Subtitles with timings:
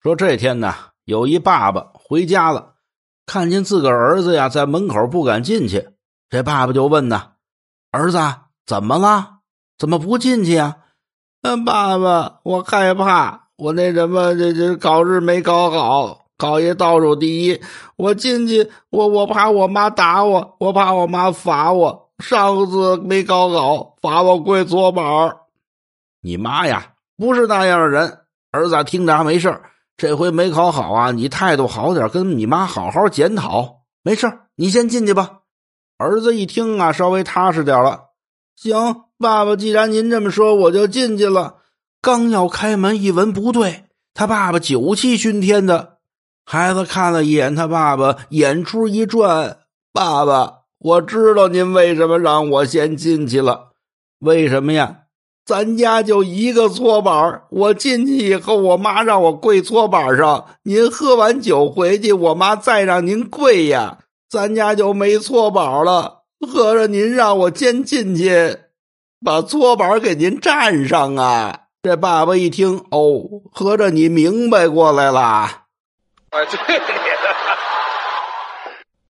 [0.00, 0.72] 说这天呢，
[1.04, 2.74] 有一爸爸回家了，
[3.26, 5.88] 看见自个儿子呀在门口不敢进去，
[6.30, 7.32] 这爸爸就问呢
[7.90, 8.18] ：“儿子
[8.64, 9.38] 怎么了？
[9.76, 10.76] 怎么不进去呀？”“，
[11.66, 17.60] 爸爸，我害怕，我那什么这这考试没考好，考一倒数第一，
[17.96, 22.10] 我进去我我怕我妈打我，我怕我妈罚我。
[22.18, 25.04] 上次没考好，罚我跪搓板
[26.20, 28.20] 你妈呀，不是那样的人。
[28.50, 29.60] 儿子听着还没事
[29.98, 33.80] 这回没考好啊，你态度好点，跟你妈好好检讨。
[34.04, 35.40] 没事你先进去吧。
[35.98, 38.10] 儿子一听啊，稍微踏实点了。
[38.54, 38.76] 行，
[39.18, 41.56] 爸爸，既然您这么说，我就进去了。
[42.00, 45.98] 刚要开门，一闻不对，他爸爸酒气熏天的。
[46.44, 49.58] 孩子看了一眼他爸爸，眼珠一转
[49.92, 53.72] ：“爸爸，我知道您为什么让我先进去了。
[54.20, 55.00] 为什么呀？”
[55.48, 60.44] 咱家就一个搓板我进去以后，我妈让我跪搓板上。
[60.64, 63.96] 您喝完酒回去，我妈再让您跪呀，
[64.28, 66.24] 咱家就没搓板了。
[66.46, 68.58] 合着您让我先进去，
[69.24, 71.60] 把搓板给您占上啊？
[71.82, 75.20] 这爸爸一听，哦，合着你明白过来了。
[76.28, 76.58] 哎，对。